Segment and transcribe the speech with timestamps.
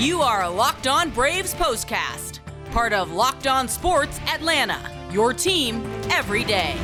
[0.00, 2.38] You are a Locked On Braves postcast,
[2.70, 4.80] part of Locked On Sports Atlanta,
[5.12, 6.74] your team every day.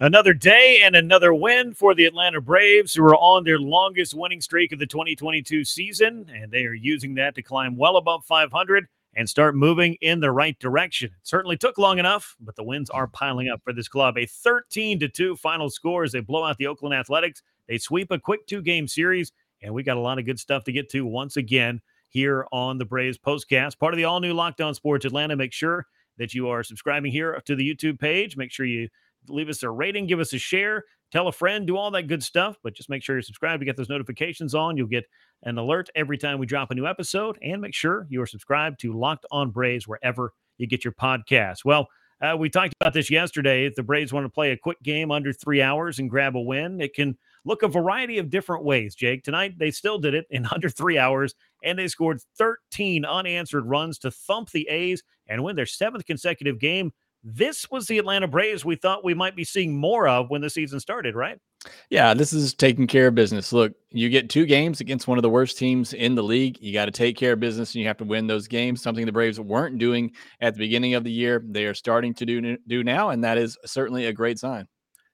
[0.00, 4.40] Another day and another win for the Atlanta Braves, who are on their longest winning
[4.40, 8.88] streak of the 2022 season, and they are using that to climb well above 500
[9.18, 11.08] and start moving in the right direction.
[11.08, 14.16] It certainly took long enough, but the wins are piling up for this club.
[14.16, 17.42] A 13 to 2 final score as they blow out the Oakland Athletics.
[17.66, 20.62] They sweep a quick two game series, and we got a lot of good stuff
[20.64, 23.80] to get to once again here on the Braves postcast.
[23.80, 25.34] Part of the all new Locked On Sports Atlanta.
[25.34, 28.36] Make sure that you are subscribing here to the YouTube page.
[28.36, 28.88] Make sure you
[29.26, 32.22] leave us a rating, give us a share, tell a friend, do all that good
[32.22, 32.56] stuff.
[32.62, 34.76] But just make sure you're subscribed to get those notifications on.
[34.76, 35.04] You'll get
[35.42, 37.38] an alert every time we drop a new episode.
[37.42, 41.64] And make sure you are subscribed to Locked On Braves wherever you get your podcasts.
[41.64, 41.88] Well,
[42.20, 43.66] uh, we talked about this yesterday.
[43.66, 46.40] If the Braves want to play a quick game under three hours and grab a
[46.40, 49.22] win, it can look a variety of different ways, Jake.
[49.22, 53.98] Tonight, they still did it in under three hours, and they scored 13 unanswered runs
[54.00, 56.92] to thump the A's and win their seventh consecutive game
[57.24, 60.50] this was the Atlanta Braves we thought we might be seeing more of when the
[60.50, 61.38] season started, right?
[61.90, 63.52] Yeah, this is taking care of business.
[63.52, 66.58] Look, you get two games against one of the worst teams in the league.
[66.60, 69.04] You got to take care of business and you have to win those games, something
[69.04, 71.42] the Braves weren't doing at the beginning of the year.
[71.44, 74.68] They are starting to do, do now, and that is certainly a great sign.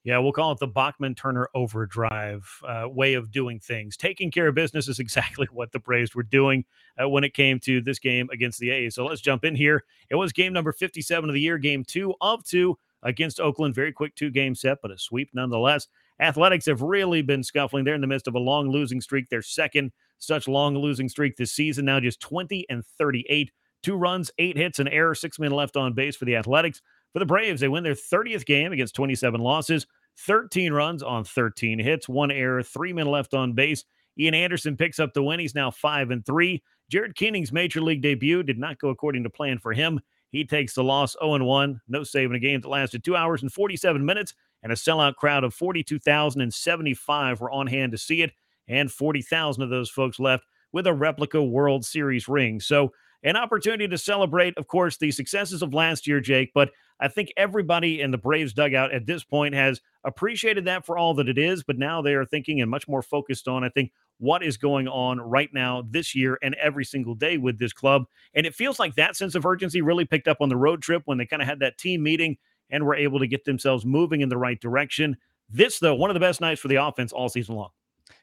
[0.05, 3.97] Yeah, we'll call it the Bachman Turner overdrive uh, way of doing things.
[3.97, 6.65] Taking care of business is exactly what the Braves were doing
[7.03, 8.95] uh, when it came to this game against the A's.
[8.95, 9.85] So let's jump in here.
[10.11, 13.75] It was game number 57 of the year, game two of two against Oakland.
[13.75, 15.89] Very quick two game set, but a sweep nonetheless.
[16.21, 17.85] Athletics have really been scuffling.
[17.85, 21.37] They're in the midst of a long losing streak, their second such long losing streak
[21.37, 23.51] this season, now just 20 and 38.
[23.83, 26.81] Two runs, eight hits, an error, six men left on base for the Athletics.
[27.15, 29.87] For the Braves, they win their 30th game against 27 losses,
[30.19, 33.85] 13 runs on 13 hits, one error, three men left on base.
[34.19, 35.39] Ian Anderson picks up the win.
[35.39, 36.61] He's now 5 and 3.
[36.91, 40.01] Jared Koenig's major league debut did not go according to plan for him.
[40.31, 41.81] He takes the loss 0 1.
[41.87, 45.15] No save in a game that lasted 2 hours and 47 minutes, and a sellout
[45.15, 48.33] crowd of 42,075 were on hand to see it,
[48.67, 52.59] and 40,000 of those folks left with a replica World Series ring.
[52.59, 52.93] So,
[53.25, 56.71] an opportunity to celebrate, of course, the successes of last year, Jake, but
[57.01, 61.15] I think everybody in the Braves dugout at this point has appreciated that for all
[61.15, 63.93] that it is, but now they are thinking and much more focused on, I think,
[64.19, 68.05] what is going on right now this year and every single day with this club.
[68.35, 71.03] And it feels like that sense of urgency really picked up on the road trip
[71.07, 72.37] when they kind of had that team meeting
[72.71, 75.17] and were able to get themselves moving in the right direction.
[75.51, 77.71] This, though, one of the best nights for the offense all season long.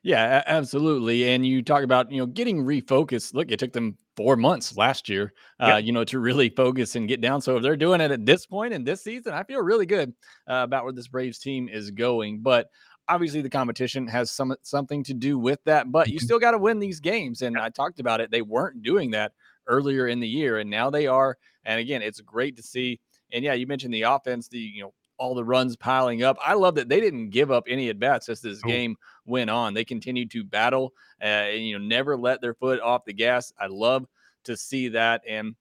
[0.03, 1.29] Yeah, absolutely.
[1.29, 3.33] And you talk about, you know, getting refocused.
[3.33, 7.07] Look, it took them four months last year, uh, you know, to really focus and
[7.07, 7.41] get down.
[7.41, 10.13] So if they're doing it at this point in this season, I feel really good
[10.49, 12.41] uh, about where this Braves team is going.
[12.41, 12.69] But
[13.07, 15.91] obviously, the competition has some something to do with that.
[15.91, 16.25] But you mm-hmm.
[16.25, 17.41] still got to win these games.
[17.41, 19.33] And I talked about it; they weren't doing that
[19.67, 21.37] earlier in the year, and now they are.
[21.65, 22.99] And again, it's great to see.
[23.33, 26.35] And yeah, you mentioned the offense, the you know all the runs piling up.
[26.43, 29.75] I love that they didn't give up any at bats as this game went on.
[29.75, 33.53] They continued to battle uh, and you know never let their foot off the gas.
[33.59, 34.07] I love
[34.45, 35.21] to see that.
[35.29, 35.55] And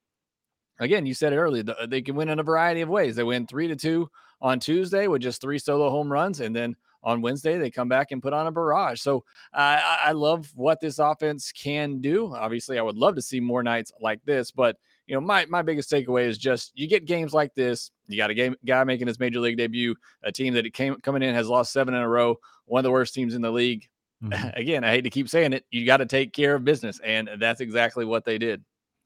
[0.78, 3.16] again, you said it earlier, they can win in a variety of ways.
[3.16, 4.10] They win three to two
[4.40, 8.12] on Tuesday with just three solo home runs, and then on Wednesday they come back
[8.12, 9.02] and put on a barrage.
[9.02, 12.34] So uh, I love what this offense can do.
[12.34, 14.76] Obviously, I would love to see more nights like this, but
[15.10, 17.90] you know, my my biggest takeaway is just you get games like this.
[18.06, 21.24] You got a game guy making his major league debut, a team that came coming
[21.24, 23.88] in has lost seven in a row, one of the worst teams in the league.
[24.22, 24.50] Mm-hmm.
[24.56, 27.28] Again, I hate to keep saying it, you got to take care of business, and
[27.40, 28.62] that's exactly what they did.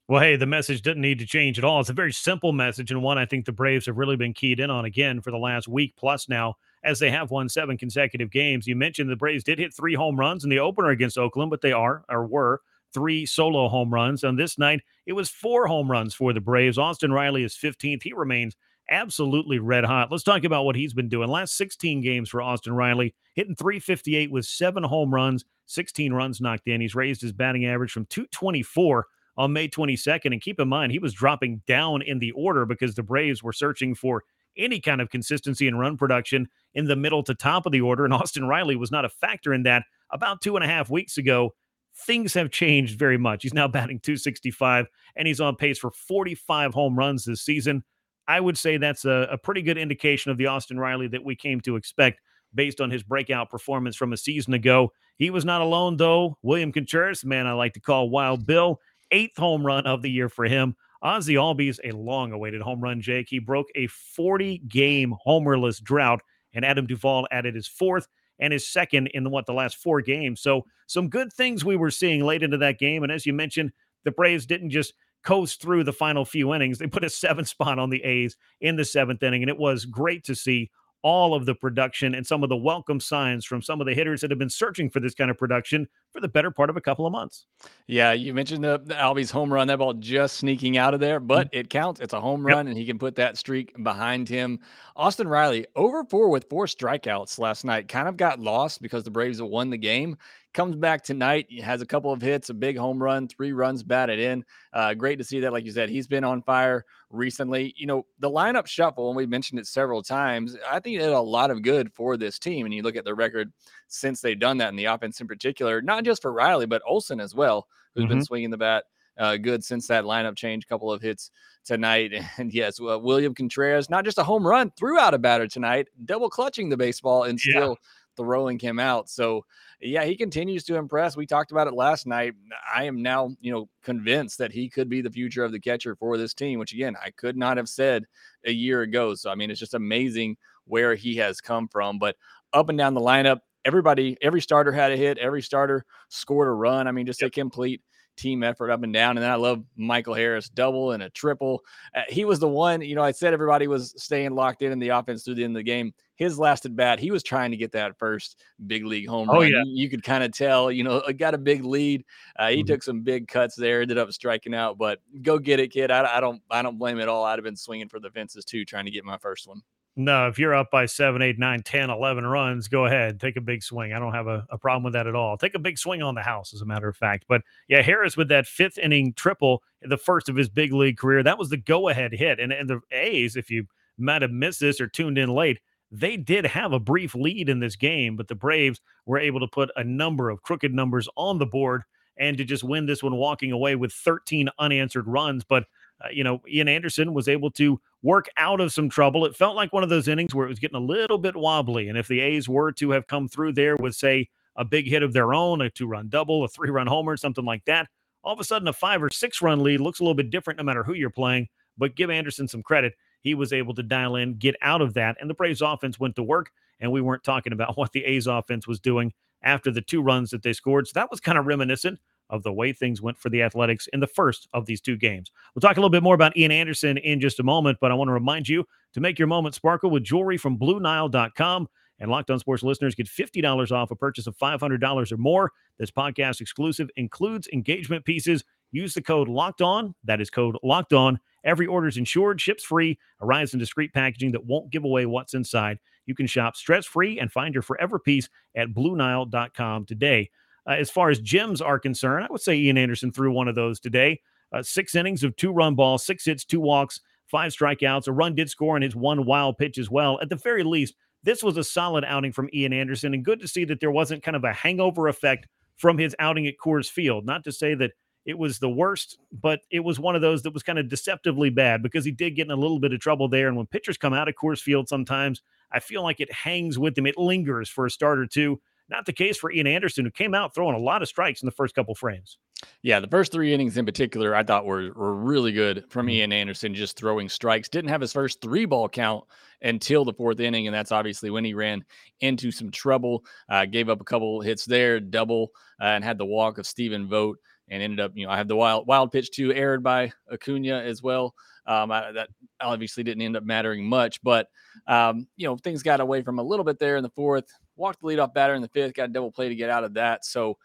[0.06, 1.80] Well, hey, the message didn't need to change at all.
[1.80, 4.60] It's a very simple message, and one I think the Braves have really been keyed
[4.60, 8.30] in on again for the last week plus now, as they have won seven consecutive
[8.30, 8.66] games.
[8.66, 11.62] You mentioned the Braves did hit three home runs in the opener against Oakland, but
[11.62, 12.60] they are or were
[12.94, 14.24] three solo home runs.
[14.24, 16.78] On this night, it was four home runs for the Braves.
[16.78, 18.02] Austin Riley is 15th.
[18.02, 18.56] He remains
[18.88, 20.10] absolutely red hot.
[20.10, 21.28] Let's talk about what he's been doing.
[21.28, 26.68] Last 16 games for Austin Riley, hitting 358 with seven home runs, 16 runs knocked
[26.68, 26.80] in.
[26.80, 29.06] He's raised his batting average from 224
[29.36, 30.32] on May 22nd.
[30.32, 33.52] And keep in mind, he was dropping down in the order because the Braves were
[33.52, 34.22] searching for
[34.56, 38.04] any kind of consistency in run production in the middle to top of the order.
[38.04, 41.18] And Austin Riley was not a factor in that about two and a half weeks
[41.18, 41.54] ago
[41.96, 43.42] things have changed very much.
[43.42, 44.86] He's now batting 265
[45.16, 47.84] and he's on pace for 45 home runs this season.
[48.26, 51.36] I would say that's a, a, pretty good indication of the Austin Riley that we
[51.36, 52.20] came to expect
[52.54, 54.92] based on his breakout performance from a season ago.
[55.18, 56.38] He was not alone, though.
[56.42, 58.80] William Contreras, man, I like to call Wild Bill,
[59.10, 60.74] eighth home run of the year for him
[61.04, 63.26] Ozzie Albies, a long awaited home run, Jake.
[63.28, 66.22] He broke a 40 game homerless drought,
[66.54, 68.08] and Adam Duvall added his fourth
[68.38, 70.40] and his second in the, what the last four games.
[70.40, 73.02] So some good things we were seeing late into that game.
[73.02, 73.72] And as you mentioned,
[74.04, 74.94] the Braves didn't just
[75.24, 76.78] coast through the final few innings.
[76.78, 79.86] They put a seventh spot on the A's in the seventh inning, and it was
[79.86, 80.70] great to see
[81.02, 84.20] all of the production and some of the welcome signs from some of the hitters
[84.22, 86.80] that have been searching for this kind of production for the better part of a
[86.80, 87.46] couple of months.
[87.88, 91.18] Yeah, you mentioned the, the Albies home run, that ball just sneaking out of there,
[91.18, 91.58] but mm-hmm.
[91.58, 92.00] it counts.
[92.00, 92.70] It's a home run, yep.
[92.70, 94.60] and he can put that streak behind him.
[94.94, 97.88] Austin Riley over four with four strikeouts last night.
[97.88, 100.16] Kind of got lost because the Braves have won the game
[100.54, 101.46] comes back tonight.
[101.60, 104.44] Has a couple of hits, a big home run, three runs batted in.
[104.72, 105.52] Uh, great to see that.
[105.52, 107.74] Like you said, he's been on fire recently.
[107.76, 111.10] You know, the lineup shuffle, and we mentioned it several times, I think it did
[111.10, 112.64] a lot of good for this team.
[112.64, 113.52] And you look at the record
[113.88, 117.20] since they've done that in the offense in particular, not just for Riley, but Olson
[117.20, 118.14] as well, who's mm-hmm.
[118.14, 118.84] been swinging the bat.
[119.16, 121.30] Uh, good since that lineup change, couple of hits
[121.64, 122.12] tonight.
[122.38, 125.88] And yes, uh, William Contreras, not just a home run, threw out a batter tonight,
[126.04, 127.74] double clutching the baseball and still yeah.
[128.16, 129.08] throwing him out.
[129.08, 129.44] So
[129.80, 131.16] yeah, he continues to impress.
[131.16, 132.34] We talked about it last night.
[132.74, 135.94] I am now, you know, convinced that he could be the future of the catcher
[135.94, 138.06] for this team, which again, I could not have said
[138.44, 139.14] a year ago.
[139.14, 140.36] So, I mean, it's just amazing
[140.66, 141.98] where he has come from.
[141.98, 142.16] But
[142.52, 146.52] up and down the lineup, everybody, every starter had a hit, every starter scored a
[146.52, 146.86] run.
[146.86, 147.28] I mean, just yep.
[147.28, 147.82] a complete
[148.16, 149.16] team effort up and down.
[149.16, 151.62] And then I love Michael Harris double and a triple.
[151.94, 154.78] Uh, he was the one, you know, I said everybody was staying locked in in
[154.78, 155.92] the offense through the end of the game.
[156.16, 159.40] His last at bat, he was trying to get that first big league home oh,
[159.40, 159.50] run.
[159.50, 159.62] Yeah.
[159.64, 162.04] You, you could kind of tell, you know, got a big lead.
[162.38, 162.66] Uh, he mm-hmm.
[162.66, 164.78] took some big cuts there, ended up striking out.
[164.78, 165.90] But go get it, kid.
[165.90, 167.24] I, I don't, I don't blame it all.
[167.24, 169.62] I'd have been swinging for the fences too, trying to get my first one.
[169.96, 173.20] No, if you're up by seven, eight, nine, 10, 11 runs, go ahead.
[173.20, 173.92] Take a big swing.
[173.92, 175.36] I don't have a, a, problem with that at all.
[175.38, 177.26] Take a big swing on the house, as a matter of fact.
[177.28, 181.22] But yeah, Harris with that fifth inning triple, the first of his big league career,
[181.22, 182.40] that was the go ahead hit.
[182.40, 185.60] And, and the A's, if you might have missed this or tuned in late,
[185.92, 189.46] they did have a brief lead in this game, but the Braves were able to
[189.46, 191.84] put a number of crooked numbers on the board
[192.16, 195.44] and to just win this one, walking away with 13 unanswered runs.
[195.44, 195.66] But
[196.04, 199.24] uh, you know, Ian Anderson was able to work out of some trouble.
[199.24, 201.88] It felt like one of those innings where it was getting a little bit wobbly.
[201.88, 205.02] And if the A's were to have come through there with, say, a big hit
[205.02, 207.88] of their own, a two run double, a three run homer, something like that,
[208.22, 210.58] all of a sudden a five or six run lead looks a little bit different
[210.58, 211.48] no matter who you're playing.
[211.78, 212.94] But give Anderson some credit.
[213.22, 215.16] He was able to dial in, get out of that.
[215.18, 216.50] And the Braves offense went to work.
[216.80, 220.30] And we weren't talking about what the A's offense was doing after the two runs
[220.30, 220.86] that they scored.
[220.88, 221.98] So that was kind of reminiscent
[222.30, 225.30] of the way things went for the Athletics in the first of these two games.
[225.54, 227.94] We'll talk a little bit more about Ian Anderson in just a moment, but I
[227.94, 231.68] want to remind you to make your moment sparkle with jewelry from BlueNile.com.
[232.00, 235.52] And Locked On Sports listeners get $50 off a purchase of $500 or more.
[235.78, 238.44] This podcast exclusive includes engagement pieces.
[238.72, 239.94] Use the code Locked On.
[240.02, 241.20] That is code Locked On.
[241.44, 245.34] Every order is insured, ships free, arrives in discreet packaging that won't give away what's
[245.34, 245.78] inside.
[246.06, 250.30] You can shop stress free and find your forever piece at BlueNile.com today.
[250.66, 253.54] Uh, as far as gems are concerned, I would say Ian Anderson threw one of
[253.54, 254.20] those today.
[254.52, 258.06] Uh, six innings of two run balls, six hits, two walks, five strikeouts.
[258.06, 260.18] A run did score in his one wild pitch as well.
[260.22, 263.48] At the very least, this was a solid outing from Ian Anderson, and good to
[263.48, 265.46] see that there wasn't kind of a hangover effect
[265.76, 267.26] from his outing at Coors Field.
[267.26, 267.92] Not to say that
[268.26, 271.50] it was the worst, but it was one of those that was kind of deceptively
[271.50, 273.48] bad because he did get in a little bit of trouble there.
[273.48, 275.42] And when pitchers come out of Coors Field, sometimes
[275.72, 277.06] I feel like it hangs with them.
[277.06, 278.60] It lingers for a start or two.
[278.88, 281.46] Not the case for Ian Anderson, who came out throwing a lot of strikes in
[281.46, 282.38] the first couple frames.
[282.82, 286.16] Yeah, the first three innings in particular, I thought were were really good from mm-hmm.
[286.16, 287.68] Ian Anderson, just throwing strikes.
[287.68, 289.24] Didn't have his first three ball count
[289.62, 291.84] until the fourth inning, and that's obviously when he ran
[292.20, 293.24] into some trouble.
[293.48, 295.50] Uh, gave up a couple hits there, double,
[295.80, 298.48] uh, and had the walk of Stephen Vogt, and ended up, you know, I have
[298.48, 301.34] the wild wild pitch too, aired by Acuna as well.
[301.66, 302.28] Um, I, that
[302.60, 304.48] obviously didn't end up mattering much, but
[304.86, 308.00] um, you know, things got away from a little bit there in the fourth walked
[308.00, 310.24] the leadoff batter in the fifth, got a double play to get out of that.
[310.24, 310.56] So,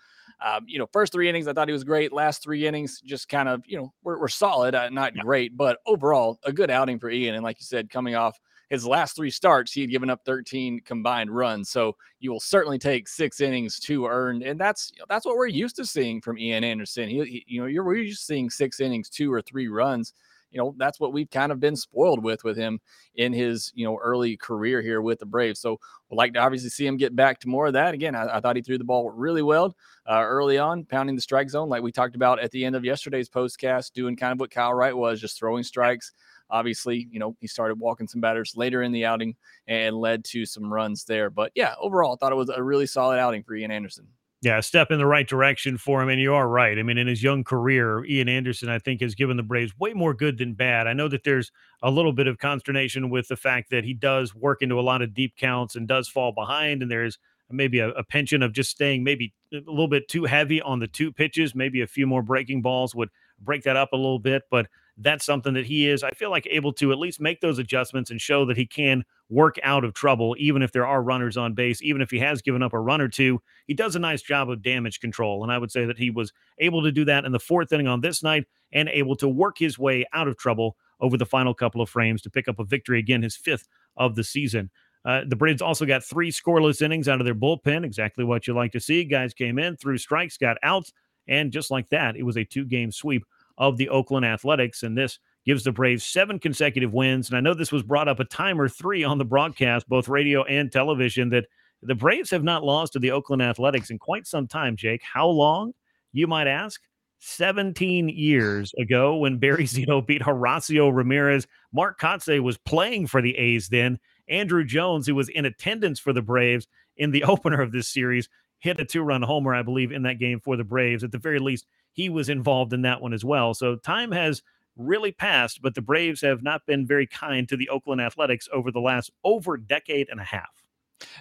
[0.45, 2.13] um, you know, first three innings, I thought he was great.
[2.13, 5.21] Last three innings, just kind of, you know, we're, we're solid, uh, not yeah.
[5.21, 7.35] great, but overall, a good outing for Ian.
[7.35, 8.39] And like you said, coming off
[8.69, 11.69] his last three starts, he had given up 13 combined runs.
[11.69, 15.35] So you will certainly take six innings to earn, and that's you know, that's what
[15.35, 17.09] we're used to seeing from Ian Anderson.
[17.09, 20.13] He, he you know, you're we're used to seeing six innings, two or three runs
[20.51, 22.79] you know that's what we've kind of been spoiled with with him
[23.15, 25.59] in his you know early career here with the Braves.
[25.59, 25.79] So
[26.09, 27.93] we'd like to obviously see him get back to more of that.
[27.93, 29.75] Again, I, I thought he threw the ball really well
[30.09, 32.83] uh, early on, pounding the strike zone like we talked about at the end of
[32.83, 36.13] yesterday's postcast, doing kind of what Kyle Wright was, just throwing strikes.
[36.51, 39.35] Obviously, you know, he started walking some batters later in the outing
[39.67, 41.29] and led to some runs there.
[41.29, 44.07] But yeah, overall, I thought it was a really solid outing for Ian Anderson.
[44.41, 46.07] Yeah, step in the right direction for him.
[46.07, 46.79] And you are right.
[46.79, 49.93] I mean, in his young career, Ian Anderson, I think, has given the Braves way
[49.93, 50.87] more good than bad.
[50.87, 51.51] I know that there's
[51.83, 55.01] a little bit of consternation with the fact that he does work into a lot
[55.01, 56.81] of deep counts and does fall behind.
[56.81, 57.19] And there's
[57.51, 60.87] maybe a, a penchant of just staying maybe a little bit too heavy on the
[60.87, 61.53] two pitches.
[61.53, 63.09] Maybe a few more breaking balls would
[63.41, 64.43] break that up a little bit.
[64.49, 67.59] But that's something that he is, I feel like, able to at least make those
[67.59, 71.37] adjustments and show that he can work out of trouble, even if there are runners
[71.37, 73.41] on base, even if he has given up a run or two.
[73.67, 75.43] He does a nice job of damage control.
[75.43, 77.87] And I would say that he was able to do that in the fourth inning
[77.87, 81.53] on this night and able to work his way out of trouble over the final
[81.53, 83.67] couple of frames to pick up a victory again, his fifth
[83.97, 84.69] of the season.
[85.05, 88.53] Uh, the Braves also got three scoreless innings out of their bullpen, exactly what you
[88.53, 89.05] like to see.
[89.05, 90.91] Guys came in, threw strikes, got outs,
[91.27, 93.23] and just like that, it was a two game sweep
[93.57, 94.83] of the Oakland Athletics.
[94.83, 97.29] And this gives the Braves seven consecutive wins.
[97.29, 100.07] And I know this was brought up a time or three on the broadcast, both
[100.07, 101.45] radio and television, that
[101.81, 105.01] the Braves have not lost to the Oakland Athletics in quite some time, Jake.
[105.01, 105.73] How long,
[106.11, 106.81] you might ask?
[107.19, 111.47] 17 years ago when Barry Zito beat Horacio Ramirez.
[111.73, 113.99] Mark Kotsay was playing for the A's then.
[114.29, 116.67] Andruw Jones, who was in attendance for the Braves
[116.97, 118.29] in the opener of this series,
[118.59, 121.03] hit a two run homer, I believe, in that game for the Braves.
[121.03, 123.53] At the very least, he was involved in that one as well.
[123.53, 124.41] So time has
[124.79, 128.71] really passed, but the Braves have not been very kind to the Oakland Athletics over
[128.71, 130.63] the last over decade and a half.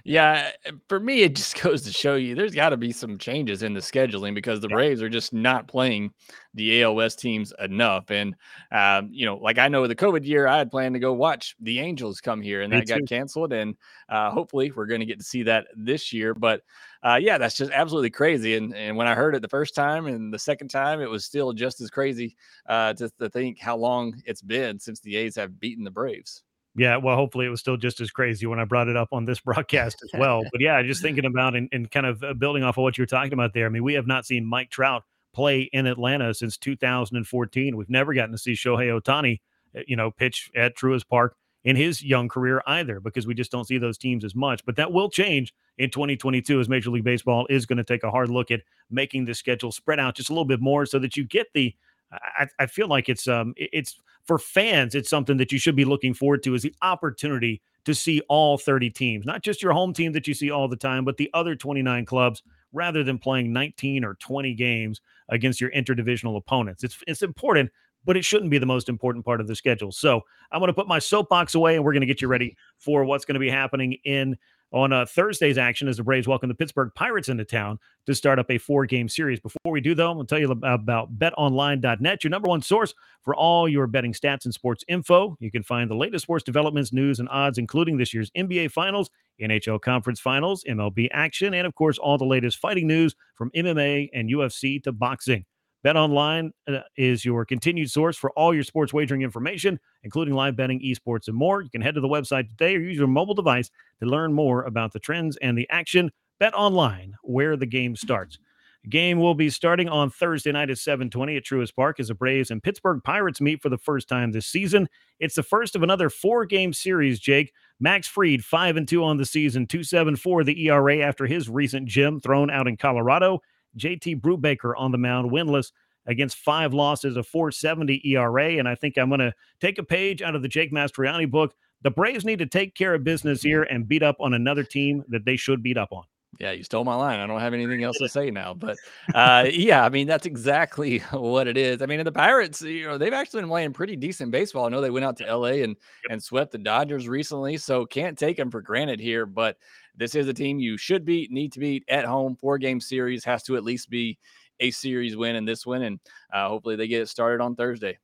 [0.05, 3.19] Yeah, eh, for me, it just goes to show you there's got to be some
[3.19, 4.75] changes in the scheduling because the yeah.
[4.75, 6.13] Braves are just not playing
[6.55, 8.11] the ALS teams enough.
[8.11, 8.35] And,
[8.73, 11.55] um, you know, like I know the COVID year, I had planned to go watch
[11.61, 13.01] the Angels come here and me that too.
[13.01, 13.53] got canceled.
[13.53, 13.77] And
[14.09, 16.35] uh, hopefully we're going to get to see that this year.
[16.35, 16.63] But
[17.03, 18.57] uh, yeah, that's just absolutely crazy.
[18.57, 21.25] And, and when I heard it the first time and the second time, it was
[21.25, 22.37] still just as crazy
[22.69, 26.43] uh, to, to think how long it's been since the A's have beaten the Braves.
[26.77, 29.25] Yeah, well, hopefully it was still just as crazy when I brought it up on
[29.25, 30.43] this broadcast as well.
[30.51, 33.03] but yeah, just thinking about and, and kind of uh, building off of what you
[33.03, 33.67] were talking about there.
[33.67, 37.77] I mean, we have not seen Mike Trout play in Atlanta since 2014.
[37.77, 39.41] We've never gotten to see Shohei Ohtani,
[39.77, 43.51] uh, you know, pitch at Truist Park in his young career either, because we just
[43.51, 44.65] don't see those teams as much.
[44.65, 48.11] But that will change in 2022 as Major League Baseball is going to take a
[48.11, 51.17] hard look at making the schedule spread out just a little bit more so that
[51.17, 51.75] you get the
[52.11, 55.85] I, I feel like it's um it's for fans, it's something that you should be
[55.85, 59.95] looking forward to is the opportunity to see all 30 teams, not just your home
[59.95, 63.53] team that you see all the time, but the other 29 clubs rather than playing
[63.53, 65.01] 19 or 20 games
[65.31, 66.85] against your interdivisional opponents.
[66.85, 67.71] It's it's important,
[68.05, 69.93] but it shouldn't be the most important part of the schedule.
[69.93, 72.57] So I'm going to put my soapbox away and we're going to get you ready
[72.79, 74.37] for what's going to be happening in
[74.73, 78.39] on uh, Thursday's action as the Braves welcome the Pittsburgh Pirates into town to start
[78.39, 79.41] up a four game series.
[79.41, 82.95] Before we do, though, I'm going to tell you about betonline.net, your number one source
[83.23, 85.37] for all your betting stats and sports info.
[85.41, 89.11] You can find the latest sports developments, news, and odds, including this year's NBA Finals,
[89.41, 94.11] NHL Conference Finals, MLB action, and of course, all the latest fighting news from MMA
[94.13, 95.45] and UFC to boxing.
[95.85, 100.81] BetOnline uh, is your continued source for all your sports wagering information, including live betting,
[100.81, 101.63] esports, and more.
[101.63, 103.71] You can head to the website today or use your mobile device
[104.01, 106.11] to learn more about the trends and the action.
[106.41, 108.39] BetOnline, where the game starts.
[108.85, 112.15] The game will be starting on Thursday night at 7:20 at Truist Park as the
[112.15, 114.89] Braves and Pittsburgh Pirates meet for the first time this season.
[115.19, 117.53] It's the first of another four-game series, Jake.
[117.81, 122.21] Max Fried, 5 and 2 on the season, 2.74 the ERA after his recent gem
[122.21, 123.41] thrown out in Colorado.
[123.79, 125.73] JT Brubaker on the mound, winless
[126.07, 128.59] against five losses, a 470 ERA.
[128.59, 131.55] And I think I'm going to take a page out of the Jake Mastriani book.
[131.83, 135.05] The Braves need to take care of business here and beat up on another team
[135.09, 136.05] that they should beat up on.
[136.39, 137.19] Yeah, you stole my line.
[137.19, 138.77] I don't have anything else to say now, but
[139.15, 141.83] uh, yeah, I mean that's exactly what it is.
[141.83, 144.67] I mean, the Pirates, you know, they've actually been playing pretty decent baseball.
[144.67, 145.75] I know they went out to LA and
[146.11, 149.27] and swept the Dodgers recently, so can't take them for granted here.
[149.27, 149.57] But
[149.99, 152.37] this is a team you should beat, need to beat at home.
[152.37, 154.19] Four game series has to at least be
[154.61, 156.01] a series win in this one, and
[156.33, 157.99] uh, hopefully they get it started on Thursday.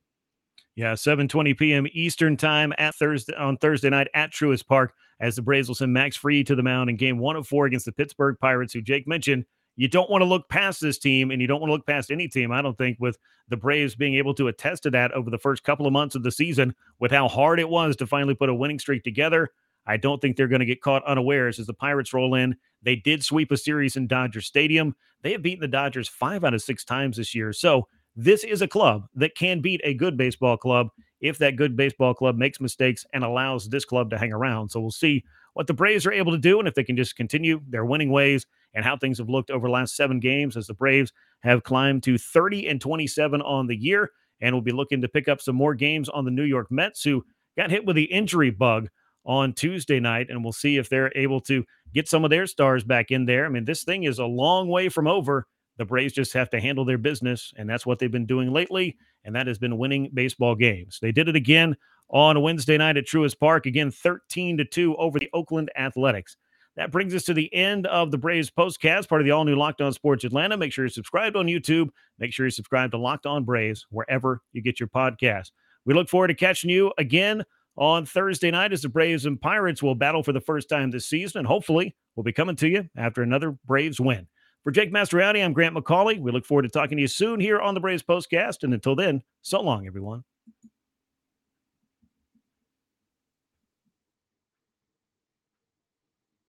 [0.75, 1.87] Yeah, 7:20 p.m.
[1.93, 5.93] Eastern time at Thursday on Thursday night at Truist Park as the Braves will send
[5.93, 8.81] Max Fried to the mound in Game One of Four against the Pittsburgh Pirates, who
[8.81, 9.45] Jake mentioned.
[9.77, 12.09] You don't want to look past this team, and you don't want to look past
[12.09, 12.51] any team.
[12.51, 13.17] I don't think with
[13.49, 16.23] the Braves being able to attest to that over the first couple of months of
[16.23, 19.51] the season, with how hard it was to finally put a winning streak together.
[19.87, 22.55] I don't think they're going to get caught unawares as the Pirates roll in.
[22.81, 24.95] They did sweep a series in Dodger Stadium.
[25.21, 27.53] They have beaten the Dodgers five out of six times this year.
[27.53, 30.87] So this is a club that can beat a good baseball club
[31.19, 34.69] if that good baseball club makes mistakes and allows this club to hang around.
[34.69, 35.23] So we'll see
[35.53, 38.11] what the Braves are able to do and if they can just continue their winning
[38.11, 41.11] ways and how things have looked over the last seven games as the Braves
[41.41, 44.11] have climbed to 30 and 27 on the year.
[44.41, 47.03] And we'll be looking to pick up some more games on the New York Mets,
[47.03, 47.25] who
[47.57, 48.89] got hit with the injury bug
[49.25, 51.63] on Tuesday night, and we'll see if they're able to
[51.93, 53.45] get some of their stars back in there.
[53.45, 55.47] I mean, this thing is a long way from over.
[55.77, 58.97] The Braves just have to handle their business, and that's what they've been doing lately,
[59.23, 60.99] and that has been winning baseball games.
[61.01, 61.75] They did it again
[62.09, 66.37] on Wednesday night at Truist Park, again 13 to 2 over the Oakland Athletics.
[66.75, 69.55] That brings us to the end of the Braves postcast, part of the all new
[69.55, 70.57] Locked On Sports Atlanta.
[70.57, 71.89] Make sure you're subscribed on YouTube.
[72.19, 75.51] Make sure you subscribe to Locked On Braves wherever you get your podcast.
[75.85, 77.45] We look forward to catching you again
[77.77, 81.07] on Thursday night as the Braves and Pirates will battle for the first time this
[81.07, 81.39] season.
[81.39, 84.27] And hopefully, we'll be coming to you after another Braves win.
[84.63, 86.19] For Jake Mastriani, I'm Grant McAuley.
[86.19, 88.63] We look forward to talking to you soon here on the Braves Postcast.
[88.63, 90.23] And until then, so long, everyone.